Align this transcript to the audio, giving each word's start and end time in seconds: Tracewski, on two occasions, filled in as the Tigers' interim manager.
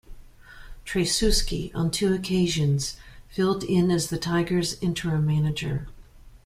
Tracewski, 0.83 1.69
on 1.75 1.91
two 1.91 2.11
occasions, 2.11 2.97
filled 3.29 3.63
in 3.63 3.91
as 3.91 4.07
the 4.09 4.17
Tigers' 4.17 4.81
interim 4.81 5.27
manager. 5.27 5.89